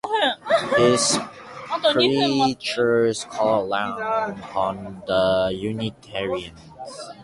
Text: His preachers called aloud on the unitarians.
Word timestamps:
His 0.77 1.19
preachers 1.93 3.23
called 3.29 3.65
aloud 3.65 4.41
on 4.55 5.03
the 5.05 5.51
unitarians. 5.55 6.59